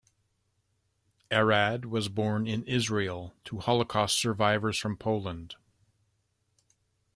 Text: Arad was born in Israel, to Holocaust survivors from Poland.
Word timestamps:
Arad 1.29 1.85
was 1.85 2.09
born 2.09 2.47
in 2.47 2.63
Israel, 2.63 3.35
to 3.43 3.59
Holocaust 3.59 4.17
survivors 4.19 4.79
from 4.79 4.97
Poland. 4.97 5.53